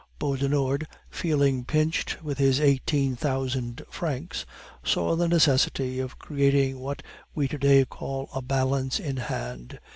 [0.17, 4.47] Beaudenord, feeling pinched with his eighteen thousand francs,
[4.83, 7.03] saw the necessity of creating what
[7.35, 9.79] we to day call a balance in hand.